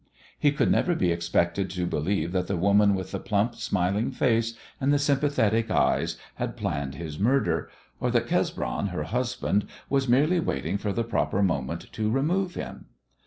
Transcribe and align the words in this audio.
He 0.39 0.51
could 0.51 0.71
never 0.71 0.95
be 0.95 1.11
expected 1.11 1.69
to 1.69 1.85
believe 1.85 2.31
that 2.31 2.47
the 2.47 2.57
woman 2.57 2.95
with 2.95 3.11
the 3.11 3.19
plump, 3.19 3.53
smiling 3.53 4.09
face 4.09 4.55
and 4.79 4.91
the 4.91 4.97
sympathetic 4.97 5.69
eyes 5.69 6.17
had 6.37 6.57
planned 6.57 6.95
his 6.95 7.19
murder, 7.19 7.69
or 7.99 8.09
that 8.09 8.27
Cesbron, 8.27 8.87
her 8.87 9.03
husband, 9.03 9.65
was 9.91 10.07
merely 10.09 10.39
waiting 10.39 10.79
for 10.79 10.91
the 10.91 11.03
proper 11.03 11.43
moment 11.43 11.93
to 11.93 12.09
"remove" 12.09 12.55
him. 12.55 12.85